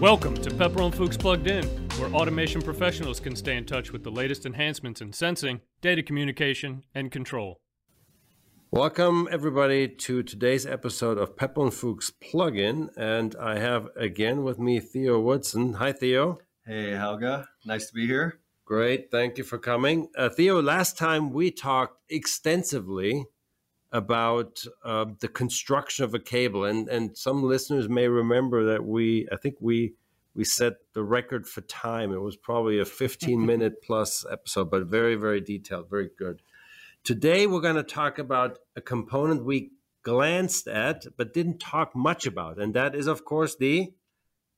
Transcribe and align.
Welcome 0.00 0.34
to 0.36 0.48
Pepperl 0.48 0.86
and 0.86 0.94
Fuchs 0.94 1.18
Plugged 1.18 1.46
In, 1.46 1.66
where 1.98 2.10
automation 2.14 2.62
professionals 2.62 3.20
can 3.20 3.36
stay 3.36 3.58
in 3.58 3.66
touch 3.66 3.92
with 3.92 4.02
the 4.02 4.10
latest 4.10 4.46
enhancements 4.46 5.02
in 5.02 5.12
sensing, 5.12 5.60
data 5.82 6.02
communication, 6.02 6.84
and 6.94 7.12
control. 7.12 7.60
Welcome, 8.70 9.28
everybody, 9.30 9.88
to 9.88 10.22
today's 10.22 10.64
episode 10.64 11.18
of 11.18 11.36
Pepperl 11.36 11.64
and 11.64 11.74
Fuchs 11.74 12.10
Plugged 12.10 12.56
In. 12.56 12.88
And 12.96 13.36
I 13.38 13.58
have 13.58 13.88
again 13.94 14.42
with 14.42 14.58
me 14.58 14.80
Theo 14.80 15.20
Woodson. 15.20 15.74
Hi, 15.74 15.92
Theo. 15.92 16.38
Hey, 16.64 16.92
Helga. 16.92 17.48
Nice 17.66 17.88
to 17.88 17.92
be 17.92 18.06
here. 18.06 18.40
Great. 18.64 19.10
Thank 19.10 19.36
you 19.36 19.44
for 19.44 19.58
coming. 19.58 20.08
Uh, 20.16 20.30
Theo, 20.30 20.62
last 20.62 20.96
time 20.96 21.30
we 21.30 21.50
talked 21.50 22.00
extensively 22.08 23.26
about 23.92 24.62
uh, 24.84 25.04
the 25.20 25.28
construction 25.28 26.04
of 26.04 26.14
a 26.14 26.18
cable, 26.18 26.64
and, 26.64 26.88
and 26.88 27.16
some 27.16 27.42
listeners 27.42 27.88
may 27.88 28.06
remember 28.06 28.72
that 28.72 28.84
we, 28.84 29.26
I 29.32 29.36
think 29.36 29.56
we, 29.60 29.94
we 30.34 30.44
set 30.44 30.74
the 30.92 31.02
record 31.02 31.46
for 31.46 31.60
time. 31.62 32.12
It 32.12 32.20
was 32.20 32.36
probably 32.36 32.78
a 32.78 32.84
15 32.84 33.44
minute 33.46 33.82
plus 33.82 34.24
episode, 34.30 34.70
but 34.70 34.86
very, 34.86 35.16
very 35.16 35.40
detailed, 35.40 35.90
very 35.90 36.10
good. 36.16 36.42
Today, 37.02 37.46
we're 37.46 37.60
going 37.60 37.76
to 37.76 37.82
talk 37.82 38.18
about 38.18 38.58
a 38.76 38.80
component 38.80 39.44
we 39.44 39.72
glanced 40.02 40.66
at 40.66 41.04
but 41.16 41.34
didn't 41.34 41.58
talk 41.58 41.94
much 41.94 42.26
about, 42.26 42.58
and 42.58 42.74
that 42.74 42.94
is, 42.94 43.06
of 43.06 43.24
course, 43.24 43.56
the 43.56 43.92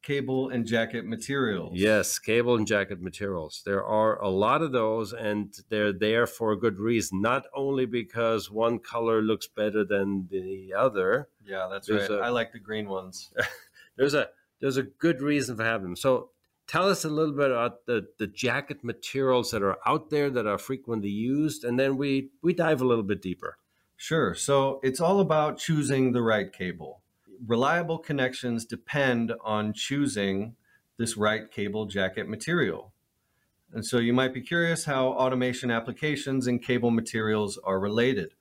cable 0.03 0.49
and 0.49 0.67
jacket 0.67 1.07
materials. 1.07 1.73
Yes, 1.75 2.19
cable 2.19 2.57
and 2.57 2.67
jacket 2.67 3.01
materials. 3.01 3.63
There 3.65 3.85
are 3.85 4.21
a 4.21 4.29
lot 4.29 4.63
of 4.63 4.73
those, 4.73 5.13
and 5.13 5.55
they're 5.69 5.93
there 5.93 6.27
for 6.27 6.53
a 6.53 6.59
good 6.59 6.79
reason. 6.79 7.21
Not 7.21 7.45
only 7.55 7.87
because 7.87 8.51
one 8.51 8.79
color 8.79 9.23
looks 9.23 9.47
better 9.47 9.85
than 9.85 10.29
the 10.31 10.75
other. 10.77 11.29
Yeah, 11.45 11.69
that's 11.71 11.89
right. 11.89 12.11
A, 12.11 12.19
I 12.19 12.29
like 12.31 12.53
the 12.53 12.59
green 12.59 12.89
ones. 12.89 13.31
there's 13.97 14.15
a 14.15 14.29
there's 14.63 14.79
a 14.79 14.85
good 14.85 15.21
reason 15.21 15.57
for 15.57 15.65
having 15.65 15.89
them. 15.89 15.97
So 15.97 16.31
tell 16.69 16.89
us 16.89 17.05
a 17.05 17.11
little 17.11 17.35
bit 17.35 17.51
about 17.51 17.85
the, 17.85 18.07
the 18.19 18.29
jacket 18.29 18.83
materials 18.83 19.51
that 19.51 19.61
are 19.61 19.77
out 19.85 20.09
there 20.09 20.31
that 20.31 20.47
are 20.47 20.57
frequently 20.57 21.11
used, 21.11 21.65
and 21.65 21.79
then 21.79 21.99
we, 21.99 22.31
we 22.41 22.55
dive 22.55 22.81
a 22.81 22.87
little 22.87 23.05
bit 23.05 23.21
deeper. 23.21 23.59
Sure. 23.97 24.35
So 24.35 24.81
it's 24.83 25.01
all 25.01 25.21
about 25.21 25.59
choosing 25.59 26.13
the 26.13 26.23
right 26.23 26.51
cable. 26.53 27.03
Reliable 27.45 27.99
connections 27.99 28.65
depend 28.65 29.33
on 29.45 29.73
choosing 29.73 30.55
this 30.97 31.17
right 31.17 31.51
cable 31.51 31.87
jacket 31.87 32.29
material. 32.29 32.93
And 33.73 33.85
so 33.85 33.99
you 33.99 34.13
might 34.13 34.33
be 34.33 34.43
curious 34.43 34.85
how 34.85 35.09
automation 35.09 35.73
applications 35.73 36.47
and 36.47 36.63
cable 36.63 36.93
materials 36.93 37.59
are 37.65 37.81
related. 37.81 38.35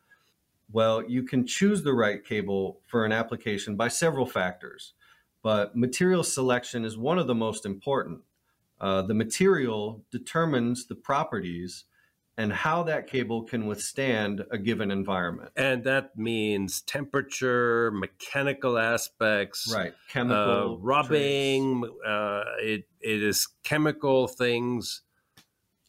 Well, 0.72 1.04
you 1.04 1.24
can 1.24 1.48
choose 1.48 1.82
the 1.82 1.94
right 1.94 2.24
cable 2.24 2.80
for 2.86 3.06
an 3.06 3.12
application 3.12 3.76
by 3.76 3.88
several 3.88 4.28
factors 4.28 4.94
but 5.44 5.76
material 5.76 6.24
selection 6.24 6.86
is 6.86 6.98
one 6.98 7.18
of 7.18 7.28
the 7.28 7.36
most 7.36 7.66
important. 7.66 8.22
Uh, 8.80 9.02
the 9.02 9.14
material 9.14 10.04
determines 10.12 10.88
the 10.88 10.96
properties 10.96 11.86
and 12.38 12.52
how 12.52 12.82
that 12.84 13.08
cable 13.08 13.44
can 13.44 13.68
withstand 13.68 14.44
a 14.52 14.58
given 14.58 14.90
environment. 14.90 15.52
And 15.56 15.84
that 15.84 16.18
means 16.18 16.82
temperature, 16.82 17.92
mechanical 17.92 18.78
aspects, 18.78 19.72
right? 19.72 19.94
Chemical 20.10 20.74
uh, 20.74 20.78
rubbing. 20.78 21.84
Uh, 22.06 22.44
it 22.60 22.86
it 23.02 23.22
is 23.22 23.48
chemical 23.64 24.28
things, 24.28 25.02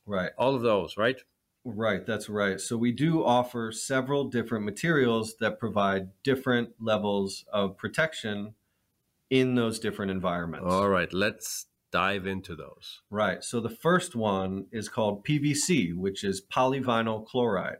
right? 0.05 0.33
All 0.37 0.55
of 0.55 0.62
those, 0.62 0.97
right? 0.97 1.16
Right, 1.64 2.05
that's 2.05 2.28
right. 2.28 2.61
So 2.61 2.77
we 2.77 2.91
do 2.91 3.25
offer 3.25 3.70
several 3.70 4.25
different 4.25 4.64
materials 4.64 5.37
that 5.39 5.61
provide 5.61 6.09
different 6.25 6.70
levels 6.81 7.44
of 7.53 7.77
protection 7.77 8.55
in 9.33 9.55
those 9.55 9.78
different 9.78 10.11
environments. 10.11 10.70
All 10.70 10.91
right, 10.91 11.11
let's 11.11 11.64
dive 11.91 12.27
into 12.27 12.55
those. 12.55 13.00
Right. 13.08 13.42
So 13.42 13.61
the 13.61 13.70
first 13.70 14.14
one 14.14 14.66
is 14.70 14.91
called 14.91 15.25
PVC, 15.25 15.97
which 15.97 16.22
is 16.22 16.43
polyvinyl 16.43 17.25
chloride. 17.26 17.78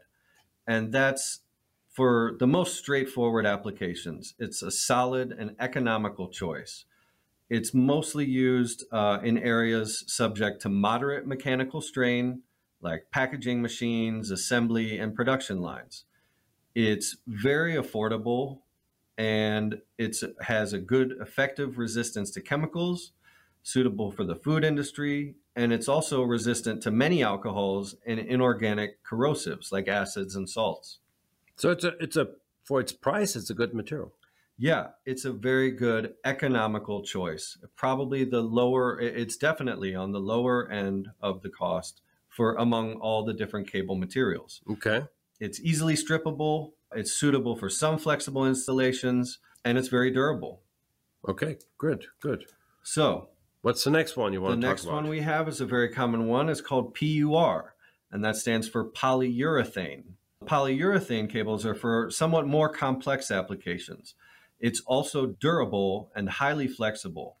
And 0.65 0.91
that's 0.91 1.41
for 1.91 2.35
the 2.39 2.47
most 2.47 2.79
straightforward 2.79 3.45
applications. 3.45 4.33
It's 4.39 4.63
a 4.63 4.71
solid 4.71 5.31
and 5.31 5.55
economical 5.59 6.27
choice. 6.27 6.85
It's 7.51 7.71
mostly 7.71 8.25
used 8.25 8.85
uh, 8.91 9.19
in 9.23 9.37
areas 9.37 10.03
subject 10.07 10.59
to 10.63 10.69
moderate 10.69 11.27
mechanical 11.27 11.81
strain, 11.81 12.41
like 12.81 13.11
packaging 13.11 13.61
machines, 13.61 14.31
assembly, 14.31 14.97
and 14.97 15.13
production 15.13 15.61
lines. 15.61 16.05
It's 16.73 17.17
very 17.27 17.75
affordable 17.75 18.62
and 19.17 19.81
it 19.97 20.17
has 20.41 20.73
a 20.73 20.79
good 20.79 21.15
effective 21.21 21.77
resistance 21.77 22.31
to 22.31 22.41
chemicals 22.41 23.11
suitable 23.61 24.11
for 24.11 24.23
the 24.23 24.35
food 24.35 24.63
industry 24.63 25.35
and 25.55 25.71
it's 25.71 25.87
also 25.87 26.23
resistant 26.23 26.81
to 26.81 26.91
many 26.91 27.23
alcohols 27.23 27.95
and 28.05 28.19
inorganic 28.19 29.03
corrosives 29.03 29.71
like 29.71 29.87
acids 29.87 30.35
and 30.35 30.49
salts. 30.49 30.99
So 31.55 31.69
it's 31.69 31.83
a 31.83 31.93
it's 31.99 32.17
a 32.17 32.29
for 32.63 32.79
its 32.79 32.91
price 32.91 33.35
it's 33.35 33.49
a 33.49 33.53
good 33.53 33.73
material. 33.73 34.13
Yeah 34.57 34.87
it's 35.05 35.25
a 35.25 35.31
very 35.31 35.71
good 35.71 36.15
economical 36.25 37.03
choice. 37.03 37.57
Probably 37.75 38.23
the 38.23 38.41
lower 38.41 38.99
it's 38.99 39.37
definitely 39.37 39.95
on 39.95 40.11
the 40.11 40.19
lower 40.19 40.69
end 40.69 41.09
of 41.21 41.41
the 41.41 41.49
cost 41.49 42.01
for 42.27 42.55
among 42.55 42.95
all 42.95 43.23
the 43.23 43.33
different 43.33 43.71
cable 43.71 43.95
materials. 43.95 44.61
Okay 44.69 45.03
it's 45.43 45.59
easily 45.59 45.95
strippable 45.95 46.71
it's 46.95 47.13
suitable 47.13 47.55
for 47.55 47.69
some 47.69 47.97
flexible 47.97 48.45
installations 48.45 49.39
and 49.65 49.77
it's 49.77 49.87
very 49.87 50.11
durable. 50.11 50.61
Okay, 51.27 51.57
good, 51.77 52.05
good. 52.19 52.45
So, 52.83 53.29
what's 53.61 53.83
the 53.83 53.91
next 53.91 54.17
one 54.17 54.33
you 54.33 54.41
want 54.41 54.59
to 54.59 54.67
talk 54.67 54.73
about? 54.73 54.81
The 54.81 54.87
next 54.87 54.93
one 54.93 55.07
we 55.07 55.21
have 55.21 55.47
is 55.47 55.61
a 55.61 55.65
very 55.65 55.89
common 55.89 56.27
one. 56.27 56.49
It's 56.49 56.61
called 56.61 56.93
PUR, 56.93 57.75
and 58.11 58.23
that 58.25 58.35
stands 58.35 58.67
for 58.67 58.89
polyurethane. 58.89 60.03
Polyurethane 60.45 61.29
cables 61.29 61.65
are 61.65 61.75
for 61.75 62.11
somewhat 62.11 62.45
more 62.45 62.67
complex 62.67 63.31
applications. 63.31 64.15
It's 64.59 64.81
also 64.81 65.27
durable 65.27 66.11
and 66.13 66.29
highly 66.29 66.67
flexible. 66.67 67.37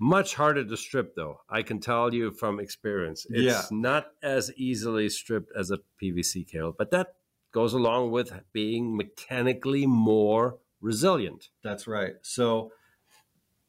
Much 0.00 0.34
harder 0.34 0.64
to 0.64 0.76
strip, 0.76 1.14
though. 1.14 1.42
I 1.48 1.62
can 1.62 1.78
tell 1.78 2.12
you 2.12 2.32
from 2.32 2.58
experience. 2.58 3.24
It's 3.30 3.44
yeah. 3.44 3.62
not 3.70 4.08
as 4.20 4.52
easily 4.56 5.08
stripped 5.08 5.52
as 5.56 5.70
a 5.70 5.78
PVC 6.02 6.48
cable, 6.48 6.74
but 6.76 6.90
that 6.90 7.14
goes 7.52 7.74
along 7.74 8.10
with 8.10 8.32
being 8.52 8.96
mechanically 8.96 9.86
more 9.86 10.58
resilient. 10.80 11.50
That's 11.62 11.86
right. 11.86 12.14
So 12.22 12.72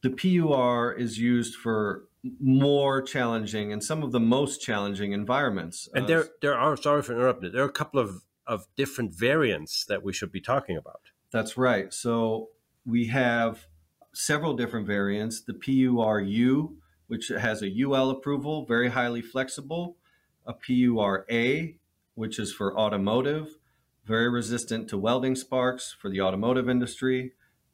the 0.01 0.09
PUR 0.09 0.94
is 0.94 1.19
used 1.19 1.55
for 1.55 2.05
more 2.39 3.01
challenging 3.01 3.73
and 3.73 3.83
some 3.83 4.01
of 4.01 4.11
the 4.11 4.19
most 4.19 4.61
challenging 4.61 5.11
environments. 5.11 5.89
Uh, 5.94 5.99
and 5.99 6.07
there, 6.07 6.27
there 6.41 6.57
are. 6.57 6.75
Sorry 6.77 7.01
for 7.01 7.13
interrupting. 7.13 7.51
There 7.51 7.63
are 7.63 7.69
a 7.69 7.71
couple 7.71 7.99
of 7.99 8.23
of 8.45 8.67
different 8.75 9.16
variants 9.16 9.85
that 9.85 10.03
we 10.03 10.11
should 10.11 10.31
be 10.31 10.41
talking 10.41 10.75
about. 10.75 11.11
That's 11.31 11.57
right. 11.57 11.94
So 11.94 12.50
we 12.85 13.07
have 13.07 13.67
several 14.13 14.53
different 14.53 14.85
variants. 14.85 15.41
The 15.41 15.53
PURU, 15.53 16.75
which 17.07 17.29
has 17.29 17.61
a 17.63 17.71
UL 17.83 18.09
approval, 18.09 18.65
very 18.65 18.89
highly 18.89 19.21
flexible. 19.21 19.97
A 20.45 20.53
PURA, 20.53 21.75
which 22.15 22.38
is 22.38 22.53
for 22.53 22.77
automotive 22.77 23.57
very 24.05 24.29
resistant 24.29 24.89
to 24.89 24.97
welding 24.97 25.35
sparks 25.35 25.95
for 25.99 26.09
the 26.09 26.21
automotive 26.21 26.69
industry. 26.69 27.33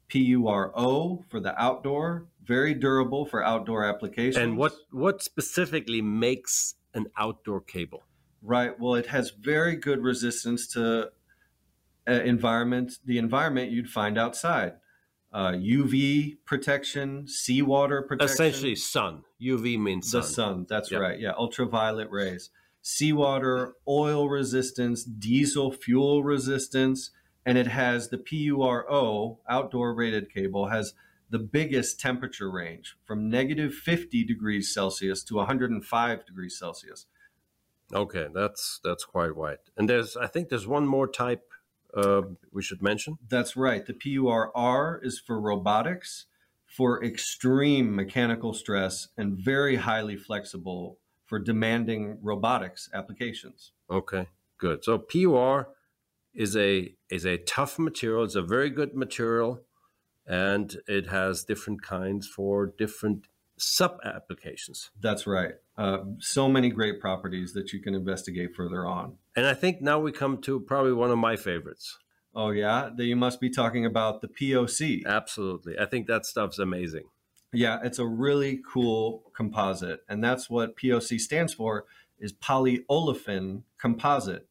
PURO 0.09 1.23
for 1.29 1.39
the 1.39 1.59
outdoor, 1.61 2.25
very 2.43 2.73
durable 2.73 3.25
for 3.25 3.43
outdoor 3.43 3.83
applications. 3.83 4.37
And 4.37 4.57
what 4.57 4.73
what 4.91 5.21
specifically 5.21 6.01
makes 6.01 6.75
an 6.95 7.07
outdoor 7.15 7.61
cable? 7.61 8.03
Right. 8.41 8.79
Well, 8.79 8.95
it 8.95 9.07
has 9.07 9.29
very 9.29 9.75
good 9.75 10.01
resistance 10.01 10.65
to 10.69 11.11
uh, 12.07 12.11
environment, 12.11 12.93
the 13.05 13.19
environment 13.19 13.71
you'd 13.71 13.89
find 13.89 14.17
outside. 14.17 14.73
Uh, 15.31 15.51
UV 15.51 16.37
protection, 16.45 17.27
seawater 17.27 18.01
protection. 18.01 18.33
Essentially, 18.33 18.75
sun. 18.75 19.23
UV 19.39 19.79
means 19.79 20.09
sun. 20.09 20.21
The 20.21 20.27
sun. 20.27 20.65
That's 20.67 20.89
yep. 20.89 21.01
right. 21.01 21.19
Yeah, 21.19 21.33
ultraviolet 21.37 22.09
rays 22.09 22.49
seawater, 22.81 23.73
oil 23.87 24.29
resistance, 24.29 25.03
diesel 25.03 25.71
fuel 25.71 26.23
resistance, 26.23 27.11
and 27.45 27.57
it 27.57 27.67
has 27.67 28.09
the 28.09 28.17
PURO 28.17 29.37
outdoor 29.49 29.93
rated 29.93 30.33
cable 30.33 30.67
has 30.67 30.93
the 31.29 31.39
biggest 31.39 31.99
temperature 31.99 32.49
range 32.49 32.95
from 33.05 33.29
negative 33.29 33.73
50 33.73 34.23
degrees 34.23 34.73
Celsius 34.73 35.23
to 35.25 35.35
105 35.35 36.25
degrees 36.25 36.57
Celsius. 36.57 37.05
Okay, 37.93 38.27
that's 38.33 38.79
that's 38.83 39.03
quite 39.03 39.35
wide. 39.35 39.57
And 39.77 39.89
there's 39.89 40.15
I 40.15 40.27
think 40.27 40.49
there's 40.49 40.67
one 40.67 40.87
more 40.87 41.07
type 41.07 41.51
uh, 41.95 42.21
we 42.51 42.61
should 42.61 42.81
mention. 42.81 43.17
That's 43.27 43.55
right. 43.55 43.85
The 43.85 43.93
PURR 43.93 44.99
is 45.03 45.19
for 45.19 45.39
robotics 45.39 46.25
for 46.65 47.03
extreme 47.03 47.95
mechanical 47.95 48.53
stress 48.53 49.07
and 49.17 49.37
very 49.37 49.77
highly 49.77 50.15
flexible 50.15 50.99
for 51.29 51.39
demanding 51.39 52.17
robotics 52.21 52.89
applications. 52.93 53.71
Okay, 53.89 54.27
good. 54.57 54.83
So 54.83 54.97
PUR 54.97 55.69
is 56.33 56.57
a 56.57 56.95
is 57.09 57.25
a 57.25 57.37
tough 57.37 57.77
material. 57.79 58.23
It's 58.23 58.35
a 58.35 58.41
very 58.41 58.71
good 58.71 58.95
material, 58.95 59.61
and 60.25 60.75
it 60.87 61.07
has 61.07 61.43
different 61.43 61.83
kinds 61.83 62.27
for 62.27 62.73
different 62.77 63.27
sub 63.57 63.99
applications. 64.03 64.89
That's 64.99 65.27
right. 65.27 65.53
Uh, 65.77 65.99
so 66.19 66.49
many 66.49 66.69
great 66.69 66.99
properties 66.99 67.53
that 67.53 67.71
you 67.73 67.81
can 67.81 67.93
investigate 67.93 68.55
further 68.55 68.85
on. 68.85 69.17
And 69.35 69.45
I 69.45 69.53
think 69.53 69.81
now 69.81 69.99
we 69.99 70.11
come 70.11 70.39
to 70.41 70.59
probably 70.59 70.93
one 70.93 71.11
of 71.11 71.17
my 71.17 71.35
favorites. 71.35 71.97
Oh, 72.33 72.51
yeah? 72.51 72.89
Then 72.95 73.07
you 73.07 73.15
must 73.15 73.41
be 73.41 73.49
talking 73.49 73.85
about 73.85 74.21
the 74.21 74.27
POC. 74.27 75.05
Absolutely. 75.05 75.77
I 75.79 75.85
think 75.85 76.07
that 76.07 76.25
stuff's 76.25 76.59
amazing. 76.59 77.05
Yeah, 77.51 77.79
it's 77.83 77.99
a 77.99 78.05
really 78.05 78.61
cool 78.67 79.31
composite. 79.33 80.01
And 80.07 80.23
that's 80.23 80.49
what 80.49 80.77
POC 80.77 81.19
stands 81.19 81.53
for 81.53 81.85
is 82.19 82.33
polyolefin 82.33 83.63
composite. 83.77 84.47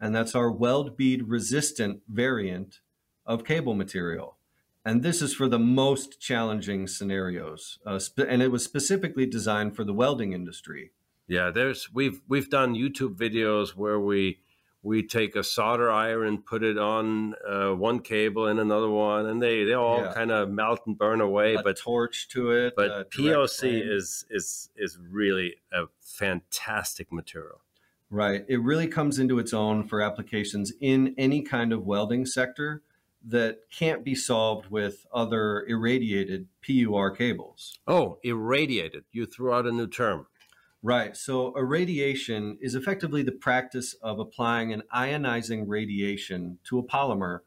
And 0.00 0.14
that's 0.14 0.34
our 0.34 0.50
weld 0.50 0.96
bead 0.96 1.28
resistant 1.28 2.00
variant 2.08 2.80
of 3.26 3.44
cable 3.44 3.74
material. 3.74 4.36
And 4.84 5.02
this 5.02 5.20
is 5.20 5.34
for 5.34 5.48
the 5.48 5.58
most 5.58 6.20
challenging 6.20 6.86
scenarios. 6.86 7.78
Uh, 7.84 8.00
and 8.26 8.42
it 8.42 8.50
was 8.50 8.64
specifically 8.64 9.26
designed 9.26 9.76
for 9.76 9.84
the 9.84 9.92
welding 9.92 10.32
industry. 10.32 10.92
Yeah, 11.28 11.50
there's 11.50 11.90
we've 11.92 12.22
we've 12.26 12.50
done 12.50 12.74
YouTube 12.74 13.14
videos 13.14 13.76
where 13.76 14.00
we 14.00 14.40
we 14.82 15.06
take 15.06 15.36
a 15.36 15.44
solder 15.44 15.90
iron 15.90 16.38
put 16.42 16.62
it 16.62 16.78
on 16.78 17.34
uh, 17.46 17.70
one 17.70 18.00
cable 18.00 18.46
and 18.46 18.58
another 18.58 18.88
one 18.88 19.26
and 19.26 19.42
they 19.42 19.64
they 19.64 19.74
all 19.74 20.00
Yeah. 20.02 20.12
kind 20.14 20.30
of 20.30 20.50
melt 20.50 20.80
and 20.86 20.96
burn 20.96 21.20
away 21.20 21.54
A 21.54 21.62
but 21.62 21.76
torch 21.76 22.28
to 22.28 22.50
it. 22.52 22.74
but 22.76 23.10
direct 23.10 23.12
poc 23.14 23.62
is 23.62 24.24
is 24.30 24.70
is 24.76 24.98
really 25.10 25.56
a 25.72 25.84
fantastic 26.02 27.12
material 27.12 27.60
Right. 28.12 28.44
It 28.48 28.60
really 28.60 28.88
comes 28.88 29.20
into 29.20 29.38
its 29.38 29.54
own 29.54 29.86
for 29.86 30.00
applications 30.02 30.72
in 30.80 31.14
any 31.16 31.42
kind 31.42 31.72
of 31.72 31.86
welding 31.86 32.26
sector 32.26 32.82
that 33.24 33.58
can't 33.70 34.02
be 34.02 34.16
solved 34.16 34.68
with 34.68 35.06
other 35.12 35.64
irradiated 35.68 36.48
PUR 36.66 37.10
cables. 37.12 37.78
oh 37.86 38.18
irradiated 38.24 39.04
you 39.12 39.26
threw 39.26 39.52
out 39.52 39.66
a 39.66 39.70
new 39.72 39.86
term 39.86 40.26
Right. 40.82 41.14
So, 41.14 41.54
irradiation 41.56 42.56
is 42.60 42.74
effectively 42.74 43.22
the 43.22 43.32
practice 43.32 43.94
of 43.94 44.18
applying 44.18 44.72
an 44.72 44.82
ionizing 44.94 45.64
radiation 45.66 46.58
to 46.64 46.78
a 46.78 46.82
polymer 46.82 47.40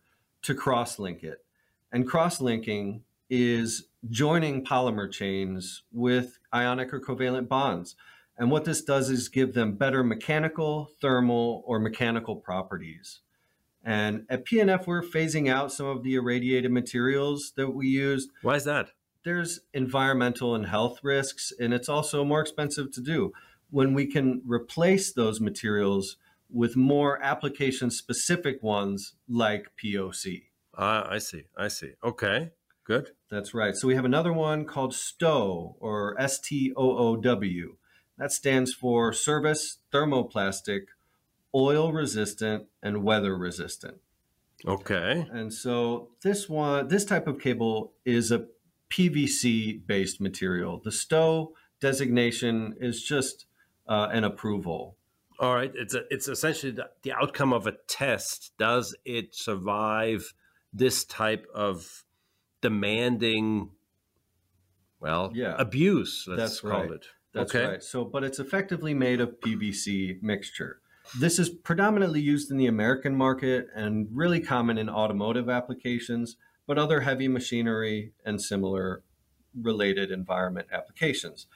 to 0.44 0.54
cross 0.54 1.00
link 1.00 1.24
it. 1.24 1.44
And 1.92 2.08
cross 2.08 2.40
linking 2.40 3.04
is 3.30 3.88
joining 4.10 4.64
polymer 4.64 5.12
chains 5.12 5.84
with 5.92 6.38
ionic 6.54 6.94
or 6.94 7.00
covalent 7.00 7.48
bonds. 7.48 7.96
And 8.38 8.52
what 8.52 8.66
this 8.66 8.84
does 8.84 9.10
is 9.10 9.30
give 9.30 9.54
them 9.54 9.76
better 9.76 10.04
mechanical, 10.04 10.92
thermal, 11.02 11.64
or 11.66 11.80
mechanical 11.80 12.36
properties. 12.36 13.22
And 13.84 14.26
at 14.30 14.46
PNF, 14.46 14.88
we're 14.88 15.02
phasing 15.04 15.50
out 15.50 15.72
some 15.72 15.88
of 15.88 16.04
the 16.04 16.16
irradiated 16.16 16.72
materials 16.72 17.54
that 17.58 17.72
we 17.72 17.88
used 17.88 18.30
why 18.42 18.56
is 18.56 18.64
that 18.64 18.92
there's 19.24 19.62
environmental 19.74 20.56
and 20.56 20.66
health 20.68 21.00
risks, 21.04 21.52
and 21.60 21.74
it's 21.74 21.90
also 21.90 22.24
more 22.24 22.42
expensive 22.42 22.92
to 22.92 23.02
do. 23.02 23.32
When 23.70 23.94
we 23.94 24.06
can 24.06 24.42
replace 24.46 25.12
those 25.12 25.40
materials 25.42 26.18
with 26.50 26.76
more 26.76 27.22
application 27.24 27.90
specific 27.90 28.62
ones 28.62 29.14
like 29.28 29.72
POC. 29.82 30.44
ah 30.78 31.08
i 31.10 31.18
see 31.18 31.44
i 31.58 31.68
see 31.68 31.94
okay 32.04 32.52
good 32.84 33.12
That's 33.30 33.54
right. 33.54 33.76
So 33.76 33.88
we 33.88 33.96
have 33.96 34.06
another 34.06 34.34
one 34.34 34.66
called 34.66 34.94
STOW 34.94 35.78
or 35.80 36.20
S 36.20 36.40
T 36.40 36.72
O 36.76 36.98
O 36.98 37.16
W. 37.16 37.78
That 38.20 38.32
stands 38.32 38.74
for 38.74 39.12
Service 39.14 39.80
Thermoplastic, 39.92 40.82
Oil 41.56 41.92
Resistant, 41.92 42.68
and 42.84 43.04
Weather 43.04 43.36
Resistant. 43.36 43.98
okay 44.68 45.28
And 45.32 45.52
so 45.52 46.10
this 46.22 46.48
one, 46.50 46.88
this 46.90 47.06
type 47.06 47.26
of 47.28 47.40
cable 47.40 47.94
is 48.06 48.32
a 48.32 48.46
PVC 48.94 49.86
based 49.88 50.22
material. 50.22 50.80
The 50.84 50.92
STOW 50.92 51.54
designation 51.80 52.76
is 52.80 53.04
just 53.04 53.46
uh, 53.88 54.08
an 54.12 54.24
approval. 54.24 54.96
all 55.40 55.56
right 55.56 55.72
it's 55.76 55.94
a, 55.96 56.02
it's 56.10 56.28
essentially 56.30 56.72
the, 56.72 56.88
the 57.02 57.12
outcome 57.12 57.52
of 57.52 57.68
a 57.68 57.74
test 57.88 58.54
does 58.58 58.96
it 59.04 59.34
survive 59.36 60.34
this 60.72 61.04
type 61.06 61.46
of 61.54 62.04
demanding 62.62 63.70
well 65.00 65.32
Yeah. 65.34 65.56
abuse 65.58 66.26
let's 66.28 66.40
That's 66.42 66.60
call 66.62 66.82
right. 66.84 66.92
it 66.92 67.06
That's 67.34 67.54
okay 67.54 67.66
right. 67.68 67.84
So, 67.84 68.06
but 68.06 68.24
it's 68.24 68.40
effectively 68.40 68.94
made 68.94 69.20
of 69.20 69.40
PVC 69.42 70.22
mixture. 70.22 70.80
This 71.20 71.38
is 71.40 71.50
predominantly 71.50 72.22
used 72.22 72.50
in 72.52 72.58
the 72.58 72.68
American 72.68 73.14
market 73.16 73.68
and 73.76 74.08
really 74.12 74.40
common 74.40 74.78
in 74.78 74.88
automotive 74.90 75.50
applications, 75.50 76.38
but 76.68 76.78
other 76.78 77.02
heavy 77.02 77.28
machinery 77.28 78.14
and 78.26 78.42
similar 78.42 79.04
related 79.60 80.12
environment 80.12 80.68
applications. 80.72 81.48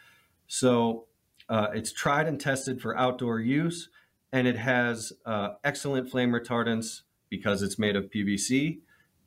So, 0.48 1.06
uh, 1.50 1.68
it's 1.74 1.92
tried 1.94 2.27
and 2.27 2.39
tested 2.39 2.81
for 2.81 2.98
outdoor 2.98 3.39
use, 3.39 3.89
and 4.31 4.48
it 4.48 4.57
has 4.57 5.13
uh, 5.25 5.50
excellent 5.63 6.09
flame 6.09 6.31
retardance 6.31 7.01
because 7.30 7.62
it's 7.62 7.80
made 7.80 7.95
of 7.95 8.09
PVC, 8.09 8.80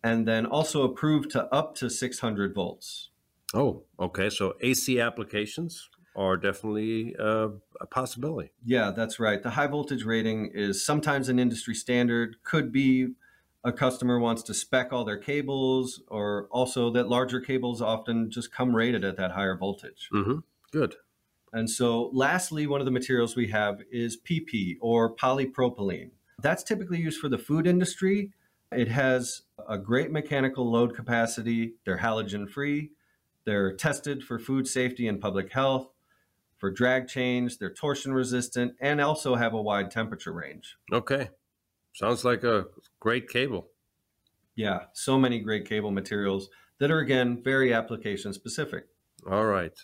and 0.04 0.26
then 0.28 0.46
also 0.46 0.82
approved 0.82 1.30
to 1.30 1.44
up 1.54 1.74
to 1.76 1.88
600 1.90 2.54
volts. 2.54 3.10
oh 3.54 3.82
okay 3.98 4.30
so 4.30 4.54
ac 4.60 5.00
applications 5.00 5.88
are 6.16 6.36
definitely 6.36 7.14
uh, 7.18 7.48
a 7.80 7.86
possibility 7.86 8.50
Yeah, 8.64 8.90
that's 8.90 9.18
right. 9.20 9.42
The 9.42 9.50
high 9.50 9.66
voltage 9.68 10.04
rating 10.04 10.50
is 10.54 10.84
sometimes 10.84 11.28
an 11.28 11.38
industry 11.38 11.74
standard, 11.74 12.36
could 12.42 12.70
be 12.72 13.08
a 13.62 13.72
customer 13.72 14.18
wants 14.18 14.42
to 14.44 14.54
spec 14.54 14.92
all 14.92 15.04
their 15.04 15.18
cables, 15.18 16.02
or 16.08 16.48
also 16.50 16.90
that 16.90 17.08
larger 17.08 17.40
cables 17.40 17.82
often 17.82 18.30
just 18.30 18.52
come 18.52 18.74
rated 18.74 19.04
at 19.04 19.16
that 19.16 19.32
higher 19.32 19.56
voltage. 19.56 20.08
hmm 20.10 20.38
good 20.72 20.94
And 21.52 21.68
so, 21.68 22.10
lastly, 22.12 22.66
one 22.66 22.80
of 22.80 22.84
the 22.84 22.92
materials 22.92 23.36
we 23.36 23.48
have 23.48 23.80
is 23.90 24.16
PP 24.16 24.76
or 24.80 25.14
polypropylene. 25.14 26.10
That's 26.40 26.62
typically 26.62 26.98
used 26.98 27.20
for 27.20 27.28
the 27.28 27.38
food 27.38 27.66
industry. 27.66 28.30
It 28.72 28.88
has 28.88 29.42
a 29.68 29.76
great 29.76 30.10
mechanical 30.12 30.70
load 30.70 30.94
capacity. 30.94 31.74
They're 31.84 31.98
halogen 31.98 32.48
free. 32.48 32.92
They're 33.44 33.74
tested 33.74 34.22
for 34.22 34.38
food 34.38 34.68
safety 34.68 35.08
and 35.08 35.20
public 35.20 35.52
health. 35.52 35.88
For 36.56 36.70
drag 36.70 37.08
chain, 37.08 37.50
they're 37.58 37.72
torsion 37.72 38.12
resistant 38.12 38.74
and 38.80 39.00
also 39.00 39.34
have 39.34 39.54
a 39.54 39.62
wide 39.62 39.90
temperature 39.90 40.32
range. 40.32 40.76
okay 40.92 41.30
sounds 41.92 42.24
like 42.24 42.44
a 42.44 42.66
great 42.98 43.28
cable 43.28 43.68
Yeah, 44.54 44.84
so 44.92 45.18
many 45.18 45.40
great 45.40 45.68
cable 45.68 45.90
materials 45.90 46.48
that 46.78 46.90
are, 46.90 46.98
again, 46.98 47.42
very 47.42 47.72
application 47.72 48.32
specific. 48.32 48.86
All 49.30 49.46
right. 49.46 49.78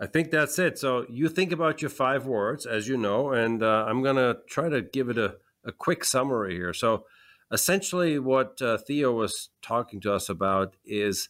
I 0.00 0.06
think 0.06 0.30
that's 0.30 0.58
it. 0.58 0.78
So 0.78 1.06
you 1.08 1.28
think 1.28 1.52
about 1.52 1.82
your 1.82 1.90
five 1.90 2.26
words, 2.26 2.66
as 2.66 2.88
you 2.88 2.96
know, 2.96 3.32
and 3.32 3.62
uh, 3.62 3.84
I'm 3.88 4.02
going 4.02 4.16
to 4.16 4.38
try 4.48 4.68
to 4.68 4.82
give 4.82 5.08
it 5.08 5.18
a, 5.18 5.36
a 5.64 5.72
quick 5.72 6.04
summary 6.04 6.54
here. 6.54 6.72
So 6.72 7.06
essentially, 7.52 8.18
what 8.18 8.60
uh, 8.60 8.78
Theo 8.78 9.12
was 9.12 9.50
talking 9.62 10.00
to 10.00 10.12
us 10.12 10.28
about 10.28 10.76
is 10.84 11.28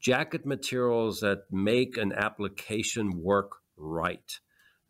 jacket 0.00 0.46
materials 0.46 1.20
that 1.20 1.44
make 1.50 1.96
an 1.96 2.12
application 2.12 3.22
work 3.22 3.56
right. 3.76 4.40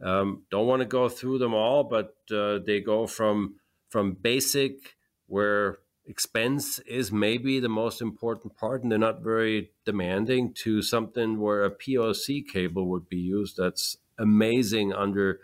Um, 0.03 0.45
don't 0.51 0.67
want 0.67 0.81
to 0.81 0.87
go 0.87 1.09
through 1.09 1.39
them 1.39 1.55
all, 1.55 1.85
but 1.85 2.15
uh, 2.33 2.61
they 2.65 2.81
go 2.81 3.07
from 3.07 3.57
from 3.89 4.13
basic, 4.13 4.97
where 5.27 5.79
expense 6.07 6.79
is 6.81 7.13
maybe 7.13 7.61
the 7.61 7.69
most 7.69 8.01
important 8.01 8.57
part, 8.57 8.83
and 8.83 8.91
they're 8.91 8.99
not 8.99 9.23
very 9.23 9.71
demanding, 9.85 10.55
to 10.55 10.83
something 10.83 11.39
where 11.39 11.65
a 11.65 11.71
POC 11.71 12.47
cable 12.49 12.87
would 12.89 13.09
be 13.09 13.19
used. 13.19 13.57
That's 13.57 13.97
amazing 14.19 14.93
under 14.93 15.41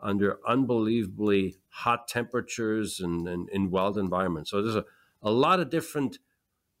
under 0.00 0.38
unbelievably 0.46 1.56
hot 1.70 2.06
temperatures 2.06 3.00
and, 3.00 3.26
and 3.26 3.48
in 3.48 3.70
wild 3.70 3.98
environments. 3.98 4.50
So 4.50 4.62
there's 4.62 4.76
a, 4.76 4.84
a 5.22 5.30
lot 5.30 5.58
of 5.60 5.70
different 5.70 6.18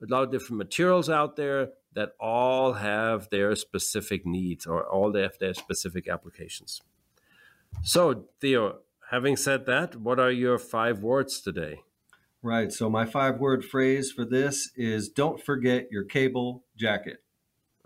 a 0.00 0.06
lot 0.08 0.22
of 0.22 0.30
different 0.30 0.58
materials 0.58 1.10
out 1.10 1.36
there 1.36 1.70
that 1.94 2.12
all 2.20 2.74
have 2.74 3.28
their 3.30 3.56
specific 3.56 4.24
needs 4.24 4.66
or 4.66 4.86
all 4.86 5.10
they 5.10 5.22
have 5.22 5.38
their 5.40 5.54
specific 5.54 6.06
applications. 6.06 6.80
So 7.82 8.26
Theo, 8.40 8.78
having 9.10 9.36
said 9.36 9.66
that, 9.66 9.96
what 9.96 10.18
are 10.18 10.30
your 10.30 10.58
five 10.58 11.00
words 11.00 11.40
today? 11.40 11.82
Right. 12.42 12.72
So, 12.72 12.88
my 12.88 13.04
five 13.04 13.38
word 13.40 13.64
phrase 13.64 14.12
for 14.12 14.24
this 14.24 14.70
is 14.76 15.08
don't 15.08 15.42
forget 15.42 15.88
your 15.90 16.04
cable 16.04 16.64
jacket. 16.76 17.22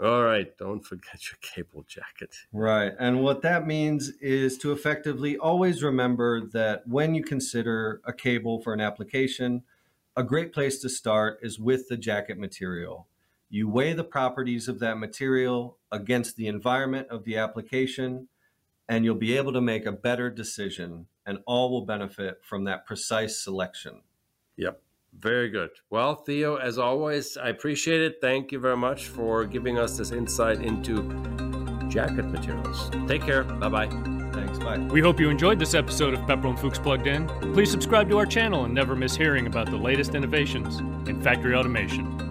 All 0.03 0.25
right, 0.25 0.49
don't 0.59 0.85
forget 0.85 1.31
your 1.31 1.39
cable 1.41 1.85
jacket. 1.87 2.35
Right. 2.53 2.93
And 2.99 3.23
what 3.23 3.43
that 3.43 3.67
means 3.67 4.11
is 4.21 4.59
to 4.59 4.73
effectively 4.73 5.37
always 5.37 5.83
remember 5.83 6.41
that 6.41 6.89
when 6.89 7.15
you 7.15 7.23
consider 7.23 8.01
a 8.05 8.13
cable 8.13 8.61
for 8.61 8.75
an 8.75 8.81
application, 8.81 9.63
a 10.17 10.25
great 10.25 10.53
place 10.53 10.81
to 10.81 10.89
start 10.89 11.39
is 11.41 11.61
with 11.61 11.89
the 11.89 11.97
jacket 11.97 12.37
material. 12.37 13.07
You 13.49 13.69
weigh 13.69 13.93
the 13.93 14.03
properties 14.03 14.67
of 14.67 14.81
that 14.81 14.99
material 14.99 15.79
against 15.93 16.37
the 16.37 16.49
environment 16.49 17.07
of 17.09 17.25
the 17.25 17.37
application, 17.37 18.29
and 18.89 19.05
you'll 19.05 19.15
be 19.15 19.37
able 19.37 19.53
to 19.53 19.61
make 19.61 19.87
a 19.87 19.93
better 19.93 20.31
decision, 20.31 21.07
and 21.27 21.39
all 21.47 21.71
will 21.71 21.87
benefit 21.87 22.39
from 22.43 22.65
that 22.65 22.87
precise 22.87 23.43
selection. 23.43 24.01
Yep. 24.57 24.81
Very 25.19 25.51
good. 25.51 25.71
Well, 25.91 26.15
Theo, 26.15 26.57
as 26.57 26.79
always, 26.79 27.37
I 27.37 27.51
appreciate 27.51 28.01
it. 28.01 28.17
Thank 28.21 28.51
you 28.51 28.59
very 28.59 28.77
much 28.77 29.09
for 29.09 29.45
giving 29.45 29.79
us 29.79 29.99
this 29.99 30.11
insight 30.11 30.63
into 30.63 31.03
jacket 31.89 32.25
materials. 32.25 32.91
Take 33.07 33.23
care. 33.23 33.45
Bye 33.45 33.69
bye. 33.69 33.89
Thanks. 34.33 34.59
Bye. 34.59 34.79
We 34.79 35.03
hope 35.03 35.21
you 35.21 35.29
enjoyed 35.29 35.59
this 35.59 35.75
episode 35.75 36.15
of 36.15 36.21
Pepperl 36.21 36.51
and 36.51 36.59
Fuchs 36.59 36.79
Plugged 36.79 37.07
In. 37.07 37.27
Please 37.53 37.71
subscribe 37.71 38.09
to 38.09 38.19
our 38.19 38.27
channel 38.27 38.65
and 38.65 38.73
never 38.73 38.97
miss 38.97 39.15
hearing 39.15 39.47
about 39.47 39.71
the 39.71 39.77
latest 39.77 40.15
innovations 40.15 40.79
in 41.09 41.21
factory 41.21 41.55
automation. 41.55 42.22